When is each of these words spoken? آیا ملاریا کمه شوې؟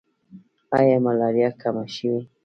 آیا 0.77 0.97
ملاریا 1.05 1.49
کمه 1.61 1.83
شوې؟ 1.95 2.19